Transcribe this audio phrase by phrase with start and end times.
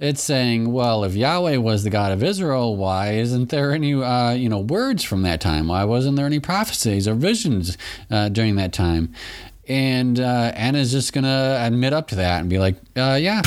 [0.00, 4.32] It's saying, well, if Yahweh was the God of Israel, why isn't there any, uh,
[4.32, 5.68] you know, words from that time?
[5.68, 7.78] Why wasn't there any prophecies or visions
[8.10, 9.14] uh, during that time?
[9.68, 13.40] And uh, N's just gonna admit up to that and be like, uh, yeah.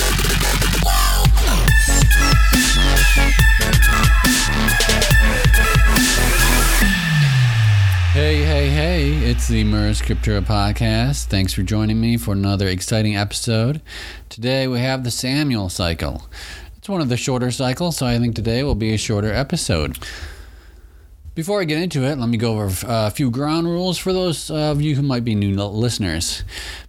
[8.17, 11.25] Hey, hey, hey, it's the Mur Scriptura podcast.
[11.25, 13.79] Thanks for joining me for another exciting episode.
[14.27, 16.27] Today we have the Samuel cycle.
[16.77, 19.99] It's one of the shorter cycles, so I think today will be a shorter episode.
[21.37, 24.11] Before I get into it, let me go over uh, a few ground rules for
[24.11, 26.43] those of you who might be new listeners.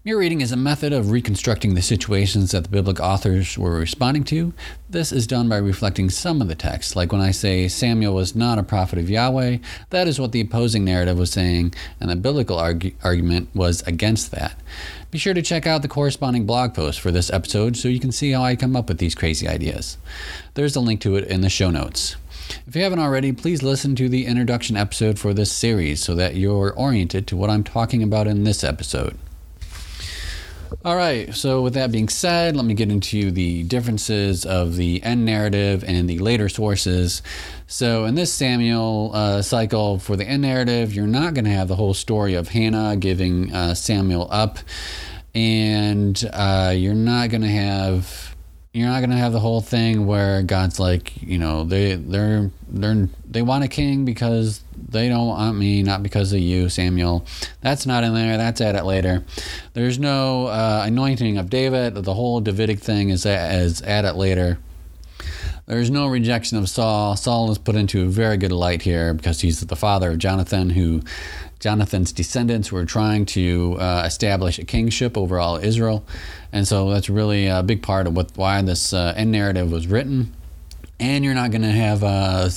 [0.06, 4.24] Mirror reading is a method of reconstructing the situations that the biblical authors were responding
[4.24, 4.54] to.
[4.88, 6.96] This is done by reflecting some of the text.
[6.96, 9.58] Like when I say Samuel was not a prophet of Yahweh,
[9.90, 14.30] that is what the opposing narrative was saying, and the biblical argu- argument was against
[14.30, 14.58] that.
[15.10, 18.12] Be sure to check out the corresponding blog post for this episode so you can
[18.12, 19.98] see how I come up with these crazy ideas.
[20.54, 22.16] There's a link to it in the show notes.
[22.66, 26.36] If you haven't already, please listen to the introduction episode for this series so that
[26.36, 29.16] you're oriented to what I'm talking about in this episode.
[30.84, 35.02] All right, so with that being said, let me get into the differences of the
[35.02, 37.22] N narrative and the later sources.
[37.66, 41.68] So, in this Samuel uh, cycle, for the N narrative, you're not going to have
[41.68, 44.58] the whole story of Hannah giving uh, Samuel up,
[45.34, 48.36] and uh, you're not going to have
[48.78, 53.08] you're not gonna have the whole thing where God's like, you know, they they're they're
[53.28, 57.26] they want a king because they don't want me, not because of you, Samuel.
[57.60, 58.36] That's not in there.
[58.36, 59.24] That's added later.
[59.74, 61.94] There's no uh, anointing of David.
[61.94, 64.58] The whole Davidic thing is is added later.
[65.66, 67.14] There's no rejection of Saul.
[67.16, 70.70] Saul is put into a very good light here because he's the father of Jonathan,
[70.70, 71.02] who
[71.60, 76.04] Jonathan's descendants were trying to uh, establish a kingship over all Israel.
[76.52, 79.86] And so that's really a big part of what, why this uh, N narrative was
[79.86, 80.32] written.
[81.00, 82.48] And you're not going to have uh,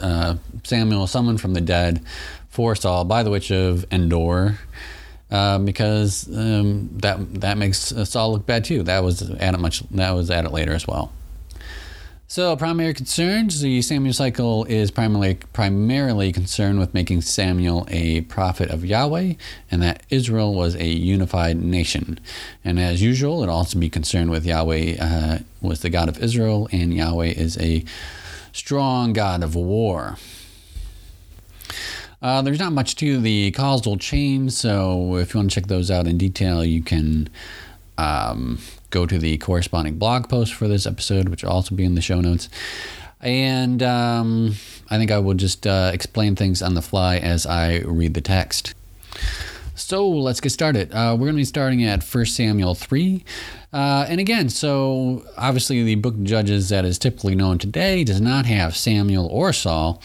[0.00, 2.00] uh, Samuel summoned from the dead
[2.48, 4.58] for Saul by the witch of Endor.
[5.30, 8.82] Uh, because um, that that makes Saul look bad too.
[8.84, 9.80] That was added much.
[9.90, 11.12] That was added later as well.
[12.30, 18.68] So, primary concerns the Samuel cycle is primarily, primarily concerned with making Samuel a prophet
[18.68, 19.32] of Yahweh
[19.70, 22.20] and that Israel was a unified nation.
[22.62, 26.68] And as usual, it also be concerned with Yahweh uh, was the God of Israel
[26.70, 27.82] and Yahweh is a
[28.52, 30.18] strong God of war.
[32.20, 35.90] Uh, there's not much to the causal chain, so if you want to check those
[35.90, 37.30] out in detail, you can
[37.96, 38.58] um,
[38.90, 42.00] go to the corresponding blog post for this episode, which will also be in the
[42.00, 42.48] show notes.
[43.20, 44.54] And um,
[44.88, 48.20] I think I will just uh, explain things on the fly as I read the
[48.20, 48.74] text.
[49.78, 50.92] So let's get started.
[50.92, 53.24] Uh, we're going to be starting at 1 Samuel 3.
[53.72, 58.20] Uh, and again, so obviously the book of Judges that is typically known today does
[58.20, 60.02] not have Samuel or Saul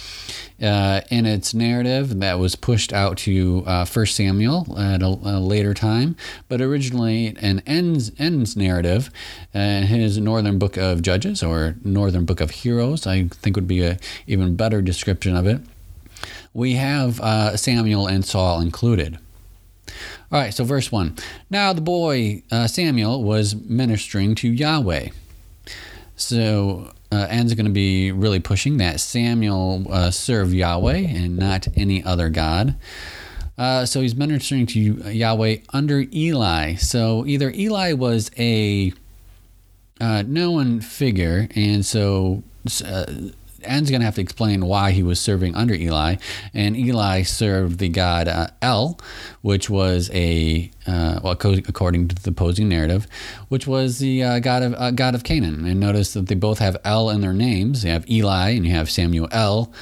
[0.61, 5.39] uh, in its narrative that was pushed out to uh, 1 Samuel at a, a,
[5.39, 6.15] later time,
[6.49, 9.09] but originally an N's, N's narrative
[9.55, 13.83] in his Northern Book of Judges or Northern Book of Heroes, I think would be
[13.83, 13.97] a
[14.27, 15.61] even better description of it.
[16.53, 19.17] We have uh, Samuel and Saul included.
[20.31, 21.15] All right, so verse 1.
[21.49, 25.09] Now the boy uh, Samuel was ministering to Yahweh.
[26.15, 31.67] So uh, N's going to be really pushing that Samuel uh, serve Yahweh and not
[31.75, 32.75] any other God.
[33.57, 36.75] Uh, so he's ministering to Yahweh under Eli.
[36.75, 38.93] So either Eli was a
[40.01, 42.41] uh, known figure, and so
[43.65, 46.15] N's going to have to explain why he was serving under Eli.
[46.53, 48.99] And Eli served the god uh, El,
[49.41, 53.07] which was a, uh, well, according to the opposing narrative,
[53.49, 55.65] which was the uh, god of uh, god of Canaan.
[55.65, 57.83] And notice that they both have El in their names.
[57.83, 59.73] You have Eli and you have Samuel El.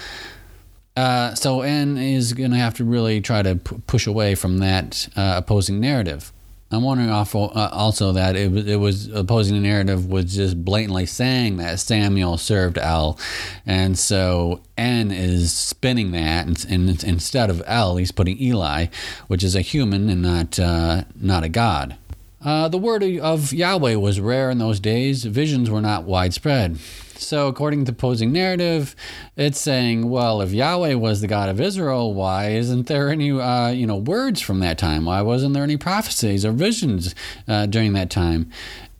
[0.95, 4.57] Uh, so Anne is going to have to really try to p- push away from
[4.57, 6.33] that uh, opposing narrative.
[6.71, 7.25] I'm wondering uh,
[7.73, 12.37] also that it was, it was opposing the narrative was just blatantly saying that Samuel
[12.37, 13.19] served El,
[13.65, 18.87] and so N is spinning that, and, and instead of El, he's putting Eli,
[19.27, 21.97] which is a human and not uh, not a god.
[22.43, 25.25] Uh, the word of Yahweh was rare in those days.
[25.25, 26.79] Visions were not widespread.
[27.21, 28.95] So, according to the opposing narrative,
[29.37, 33.69] it's saying, well, if Yahweh was the God of Israel, why isn't there any, uh,
[33.69, 35.05] you know, words from that time?
[35.05, 37.13] Why wasn't there any prophecies or visions
[37.47, 38.49] uh, during that time?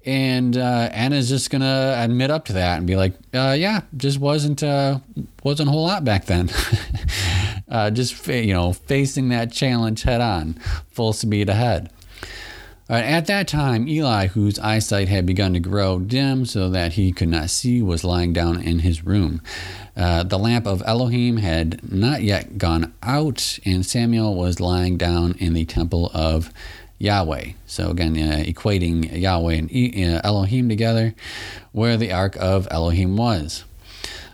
[0.06, 4.18] And uh, N's just gonna admit up to that and be like, uh, "Yeah, just
[4.18, 4.98] wasn't uh,
[5.44, 6.50] wasn't a whole lot back then."
[7.70, 10.54] uh, just you know, facing that challenge head on,
[10.90, 11.92] full speed ahead.
[12.92, 17.14] Right, at that time, Eli, whose eyesight had begun to grow dim so that he
[17.14, 19.42] could not see, was lying down in his room.
[19.96, 25.36] Uh, the lamp of Elohim had not yet gone out, and Samuel was lying down
[25.40, 26.52] in the temple of
[26.98, 27.52] Yahweh.
[27.66, 31.16] So again, uh, equating Yahweh and uh, Elohim together,
[31.72, 33.64] where the ark of Elohim was.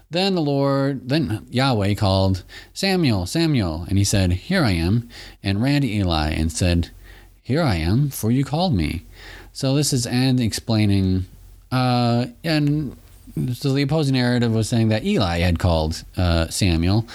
[0.09, 2.43] Then the Lord, then Yahweh called
[2.73, 5.09] Samuel, Samuel, and he said, Here I am,
[5.43, 6.89] and ran to Eli and said,
[7.47, 9.03] Here I am, for you called me.
[9.53, 11.27] So this is and explaining,
[11.71, 12.97] uh, and
[13.53, 17.07] so the opposing narrative was saying that Eli had called uh, Samuel,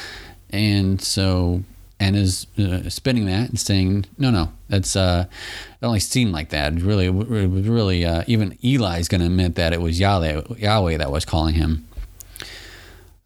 [0.48, 1.64] and so
[2.00, 5.26] and is uh, spinning that and saying, no, no, that's uh,
[5.82, 6.80] it only seemed like that.
[6.80, 10.96] Really, it was really uh, even Eli's going to admit that it was Yahweh, Yahweh
[10.96, 11.86] that was calling him.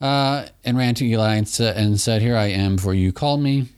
[0.00, 3.42] Uh, and ran to Eli and, sa- and said, "Here I am, for you called
[3.42, 3.68] me."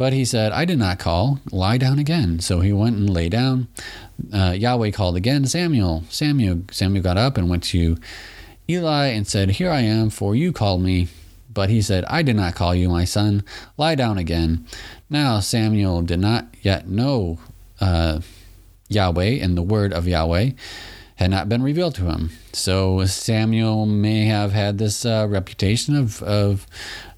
[0.00, 1.40] But he said, I did not call.
[1.52, 2.40] Lie down again.
[2.40, 3.68] So he went and lay down.
[4.32, 6.04] Uh, Yahweh called again, Samuel.
[6.08, 6.62] Samuel.
[6.70, 7.98] Samuel got up and went to
[8.66, 11.08] Eli and said, Here I am, for you called me.
[11.52, 13.44] But he said, I did not call you, my son.
[13.76, 14.64] Lie down again.
[15.10, 17.38] Now Samuel did not yet know
[17.78, 18.20] uh,
[18.88, 20.52] Yahweh, and the word of Yahweh
[21.16, 22.30] had not been revealed to him.
[22.54, 26.66] So Samuel may have had this uh, reputation of, of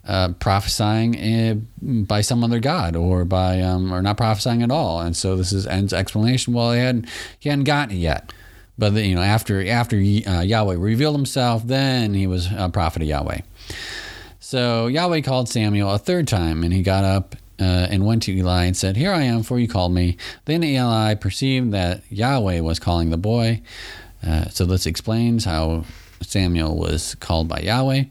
[0.07, 5.01] uh, prophesying uh, by some other god, or by um, or not prophesying at all.
[5.01, 6.53] And so this is N's explanation.
[6.53, 7.09] Well, he hadn't
[7.39, 8.33] he hadn't gotten it yet.
[8.79, 13.09] But you know, after after uh, Yahweh revealed Himself, then he was a prophet of
[13.09, 13.41] Yahweh.
[14.41, 18.33] So Yahweh called Samuel a third time, and he got up uh, and went to
[18.33, 20.17] Eli and said, Here I am, for you called me.
[20.47, 23.63] Then Eli perceived that Yahweh was calling the boy.
[24.27, 25.85] Uh, so this explains how
[26.21, 28.05] Samuel was called by Yahweh.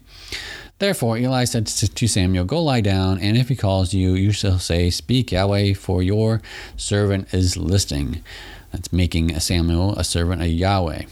[0.78, 4.58] Therefore, Eli said to Samuel, Go lie down, and if he calls you, you shall
[4.58, 6.42] say, Speak, Yahweh, for your
[6.76, 8.22] servant is listening.
[8.72, 11.02] That's making Samuel a servant of Yahweh.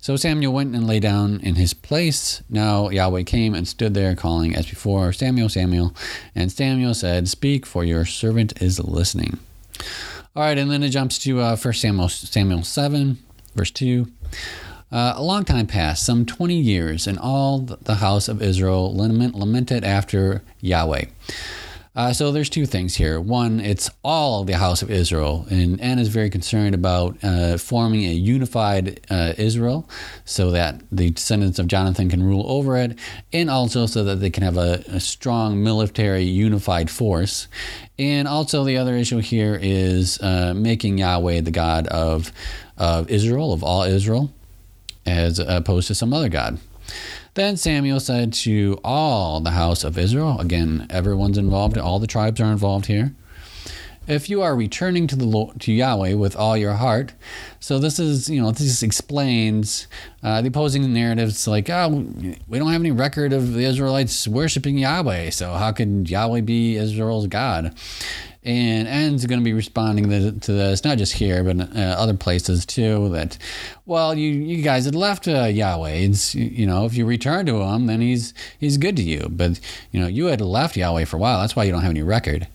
[0.00, 2.42] So Samuel went and lay down in his place.
[2.48, 5.94] Now Yahweh came and stood there, calling as before, Samuel, Samuel.
[6.34, 9.38] And Samuel said, Speak, for your servant is listening.
[10.34, 13.18] All right, and then it jumps to uh, 1 Samuel, Samuel 7,
[13.54, 14.06] verse 2.
[14.92, 19.34] Uh, a long time passed, some 20 years, and all the house of Israel lament,
[19.34, 21.04] lamented after Yahweh.
[21.94, 23.20] Uh, so there's two things here.
[23.20, 28.04] One, it's all the house of Israel, and N is very concerned about uh, forming
[28.04, 29.88] a unified uh, Israel,
[30.24, 32.96] so that the descendants of Jonathan can rule over it,
[33.32, 37.48] and also so that they can have a, a strong military unified force.
[37.98, 42.32] And also the other issue here is uh, making Yahweh the God of
[42.78, 44.32] of Israel, of all Israel,
[45.06, 46.58] as opposed to some other god.
[47.34, 52.40] Then Samuel said to all the house of Israel, again, everyone's involved, all the tribes
[52.40, 53.14] are involved here.
[54.08, 57.12] If you are returning to the Lord, to Yahweh with all your heart,
[57.60, 59.86] so this is you know this explains
[60.22, 61.88] uh, the opposing narratives like oh
[62.48, 66.76] we don't have any record of the Israelites worshiping Yahweh, so how could Yahweh be
[66.76, 67.78] Israel's God?
[68.42, 72.64] And N's going to be responding to this, not just here, but uh, other places
[72.64, 73.10] too.
[73.10, 73.36] That,
[73.84, 75.90] well, you, you guys had left uh, Yahweh.
[75.90, 79.28] It's, you know, if you return to him, then he's he's good to you.
[79.30, 79.60] But,
[79.92, 81.40] you know, you had left Yahweh for a while.
[81.40, 82.48] That's why you don't have any record.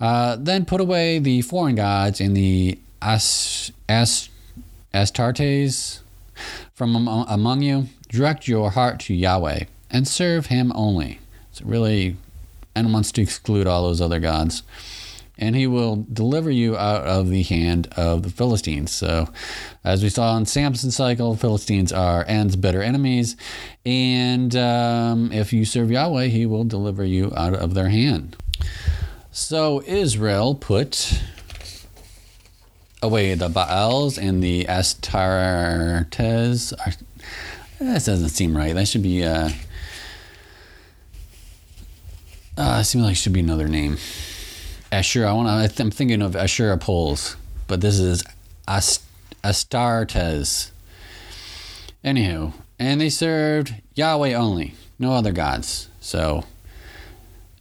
[0.00, 4.28] Uh, then put away the foreign gods and the As, As,
[4.94, 6.00] Astartes
[6.74, 7.88] from among you.
[8.08, 11.18] Direct your heart to Yahweh and serve him only.
[11.50, 12.16] It's really
[12.74, 14.62] and wants to exclude all those other gods.
[15.38, 18.92] And he will deliver you out of the hand of the Philistines.
[18.92, 19.28] So,
[19.82, 23.36] as we saw in Samson's cycle, Philistines are N's bitter enemies.
[23.84, 28.36] And um, if you serve Yahweh, he will deliver you out of their hand.
[29.32, 31.22] So, Israel put
[33.02, 36.12] away the Baals and the Astartes.
[37.80, 38.74] That doesn't seem right.
[38.74, 39.24] That should be.
[39.24, 39.50] Uh,
[42.56, 43.96] uh, seems like it should be another name.
[44.90, 45.26] Asher.
[45.26, 45.74] I want.
[45.74, 45.82] to.
[45.82, 48.22] I'm thinking of Asherah poles, but this is
[48.68, 49.04] Ast-
[49.42, 50.70] Astartes.
[52.04, 55.88] Anywho, and they served Yahweh only, no other gods.
[56.00, 56.44] So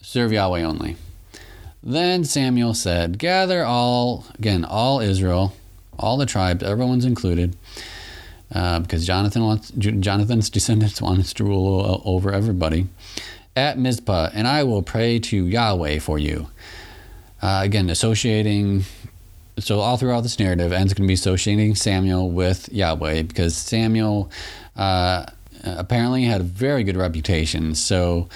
[0.02, 0.98] serve Yahweh only.
[1.82, 5.54] Then Samuel said, "Gather all again, all Israel,
[5.98, 7.56] all the tribes, everyone's included."
[8.54, 12.90] Uh, because Jonathan wants Jonathan's descendants wants to rule over everybody
[13.56, 16.48] at Mizpah, and I will pray to Yahweh for you.
[17.42, 18.84] Uh, again, associating.
[19.60, 24.32] So all throughout this narrative, N's going to be associating Samuel with Yahweh because Samuel
[24.76, 25.26] uh,
[25.64, 27.76] apparently had a very good reputation.
[27.76, 28.30] So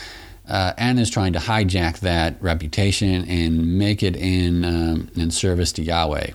[0.47, 5.81] uh, is trying to hijack that reputation and make it in um, in service to
[5.81, 6.31] Yahweh.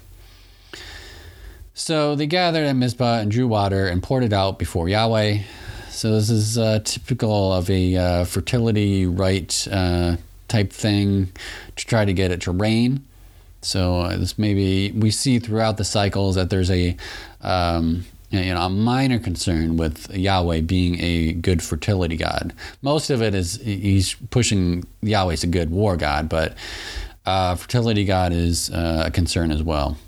[1.74, 5.38] So they gathered at Mizpah and drew water and poured it out before Yahweh.
[5.90, 10.16] So this is uh, typical of a uh, fertility rite uh,
[10.46, 11.32] type thing
[11.76, 13.04] to try to get it to rain.
[13.62, 16.96] So uh, this maybe we see throughout the cycles that there's a
[17.42, 22.54] um, you know a minor concern with Yahweh being a good fertility god.
[22.82, 26.54] Most of it is he's pushing Yahweh's a good war god, but
[27.26, 29.98] uh, fertility god is uh, a concern as well.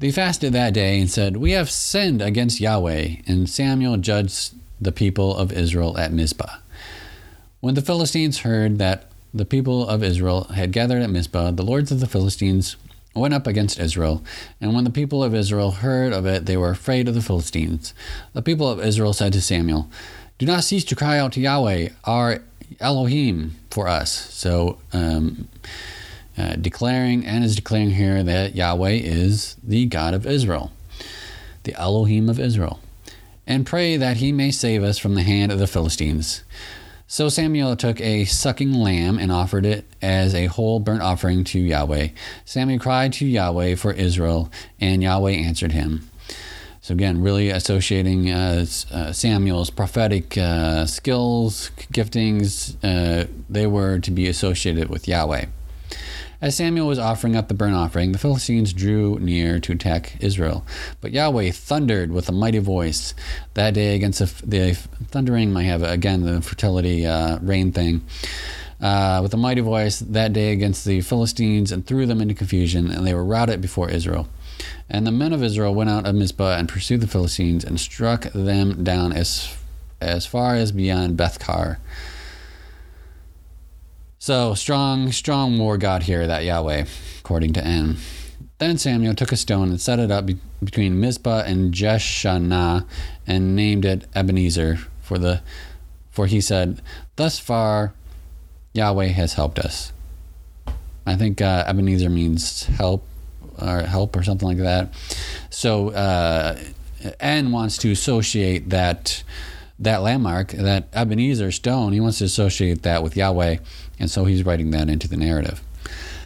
[0.00, 4.92] They fasted that day and said, "We have sinned against Yahweh." And Samuel judged the
[4.92, 6.58] people of Israel at Mizpah.
[7.60, 11.90] When the Philistines heard that the people of Israel had gathered at Mizpah, the lords
[11.90, 12.76] of the Philistines
[13.14, 14.22] went up against Israel.
[14.60, 17.92] And when the people of Israel heard of it, they were afraid of the Philistines.
[18.32, 19.90] The people of Israel said to Samuel,
[20.38, 22.42] Do not cease to cry out to Yahweh, our
[22.78, 24.10] Elohim, for us.
[24.10, 25.48] So, um,
[26.38, 30.72] uh, declaring and is declaring here that Yahweh is the God of Israel,
[31.64, 32.80] the Elohim of Israel,
[33.50, 36.44] and pray that he may save us from the hand of the Philistines.
[37.08, 41.58] So Samuel took a sucking lamb and offered it as a whole burnt offering to
[41.58, 42.10] Yahweh.
[42.44, 46.08] Samuel cried to Yahweh for Israel, and Yahweh answered him.
[46.80, 54.12] So again, really associating uh, uh, Samuel's prophetic uh, skills, giftings, uh, they were to
[54.12, 55.46] be associated with Yahweh.
[56.42, 60.64] As Samuel was offering up the burnt offering, the Philistines drew near to attack Israel.
[61.02, 63.12] But Yahweh thundered with a mighty voice
[63.52, 64.74] that day against the, the
[65.08, 68.02] thundering I have again the fertility uh, rain thing.
[68.80, 72.90] Uh, with a mighty voice that day against the Philistines and threw them into confusion,
[72.90, 74.26] and they were routed before Israel.
[74.88, 78.32] And the men of Israel went out of Mizpah and pursued the Philistines and struck
[78.32, 79.54] them down as
[80.00, 81.78] as far as beyond Beth-car.
[84.22, 86.84] So strong, strong war God here, that Yahweh,
[87.20, 87.96] according to N.
[88.58, 92.84] Then Samuel took a stone and set it up be- between Mizpah and Jeshanah,
[93.26, 95.40] and named it Ebenezer, for the,
[96.10, 96.82] for he said,
[97.16, 97.94] "Thus far,
[98.74, 99.90] Yahweh has helped us."
[101.06, 103.06] I think uh, Ebenezer means help,
[103.58, 104.92] or help, or something like that.
[105.48, 106.58] So uh,
[107.20, 109.22] N wants to associate that
[109.80, 111.92] that landmark, that Ebenezer stone.
[111.92, 113.58] He wants to associate that with Yahweh
[114.00, 115.62] and so he's writing that into the narrative.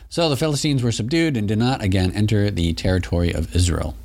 [0.08, 3.96] So the Philistines were subdued and did not again enter the territory of Israel.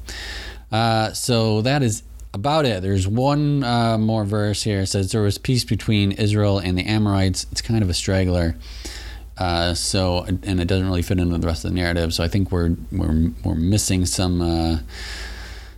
[0.72, 2.02] Uh, so that is
[2.34, 2.82] about it.
[2.82, 4.82] There's one uh, more verse here.
[4.82, 7.46] It says there was peace between Israel and the Amorites.
[7.52, 8.56] It's kind of a straggler.
[9.38, 12.14] Uh, so and it doesn't really fit into the rest of the narrative.
[12.14, 14.80] So I think we're we're we're missing some uh,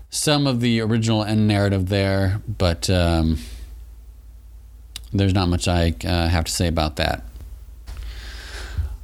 [0.09, 3.37] some of the original N narrative there, but um,
[5.13, 7.23] there's not much I uh, have to say about that.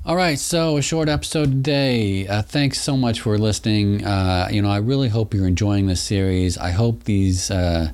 [0.05, 2.25] All right, so a short episode today.
[2.25, 4.05] Uh, thanks so much for listening.
[4.05, 6.57] Uh, you know, I really hope you're enjoying this series.
[6.57, 7.91] I hope these uh,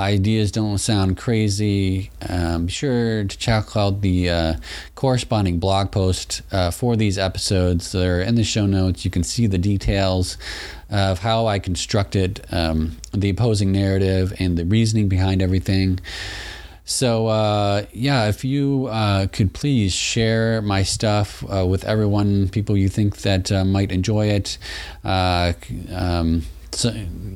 [0.00, 2.10] ideas don't sound crazy.
[2.26, 4.54] Um, be sure to check out the uh,
[4.94, 7.92] corresponding blog post uh, for these episodes.
[7.92, 9.04] They're in the show notes.
[9.04, 10.38] You can see the details
[10.88, 16.00] of how I constructed um, the opposing narrative and the reasoning behind everything.
[16.84, 22.76] So, uh, yeah, if you uh, could please share my stuff uh, with everyone, people
[22.76, 24.58] you think that uh, might enjoy it.
[25.04, 25.52] Uh,
[25.92, 26.92] um, so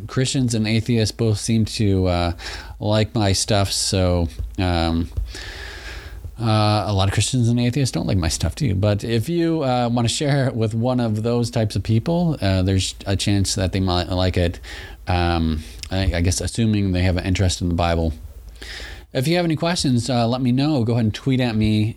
[0.08, 2.32] Christians and atheists both seem to uh,
[2.80, 4.28] like my stuff, so.
[4.58, 5.08] Um,
[6.38, 8.74] uh, a lot of Christians and atheists don't like my stuff too.
[8.74, 12.36] But if you uh, want to share it with one of those types of people,
[12.42, 14.60] uh, there's a chance that they might like it.
[15.08, 18.12] Um, I, I, guess assuming they have an interest in the Bible.
[19.16, 20.84] If you have any questions, uh, let me know.
[20.84, 21.96] Go ahead and tweet at me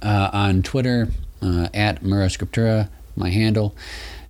[0.00, 1.08] uh, on Twitter
[1.42, 3.74] uh, at Mura Scriptura, my handle.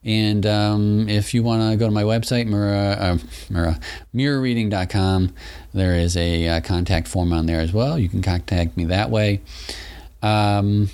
[0.02, 3.19] And um, if you want to go to my website, Mura, uh,
[3.50, 3.78] Mura,
[4.14, 5.35] mirrorreading.com,
[5.75, 7.99] there is a uh, contact form on there as well.
[7.99, 9.43] You can contact me that way.
[10.23, 10.88] Um,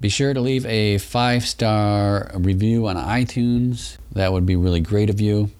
[0.00, 3.98] be sure to leave a five star review on iTunes.
[4.10, 5.52] That would be really great of you.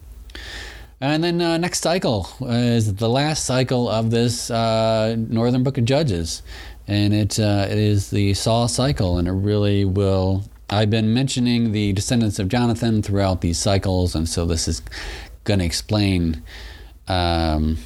[1.03, 5.83] And then uh, next cycle is the last cycle of this uh, Northern Book of
[5.83, 6.41] Judges,
[6.87, 10.45] and it uh, it is the Saul cycle, and it really will.
[10.69, 14.81] I've been mentioning the descendants of Jonathan throughout these cycles, and so this is
[15.43, 16.41] going to explain
[17.09, 17.79] um,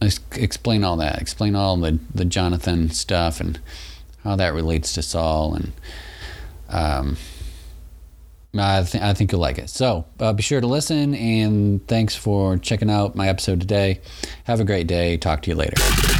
[0.00, 3.58] explain all that, explain all the the Jonathan stuff and
[4.22, 5.72] how that relates to Saul and.
[6.68, 7.16] Um,
[8.54, 9.68] I, th- I think you'll like it.
[9.70, 14.00] So uh, be sure to listen, and thanks for checking out my episode today.
[14.44, 15.16] Have a great day.
[15.16, 16.17] Talk to you later.